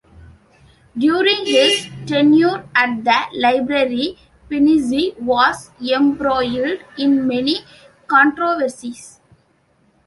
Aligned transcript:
During 0.97 1.45
his 1.45 1.87
tenure 2.07 2.67
at 2.73 3.03
the 3.03 3.21
library, 3.37 4.17
Panizzi 4.49 5.13
was 5.19 5.69
embroiled 5.79 6.79
in 6.97 7.27
many 7.27 7.57
controversies. 8.07 9.19